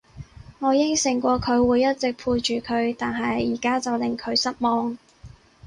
[0.57, 4.97] 我應承過佢會一直陪住佢，但係而家就令佢失望